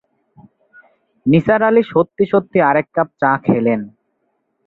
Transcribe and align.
নিসার 1.25 1.61
আলি 1.69 1.83
সত্যি-সত্যি 1.91 2.57
আরেক 2.69 2.87
কাপ 2.95 3.09
চা 3.21 3.31
খেলেন। 3.45 3.79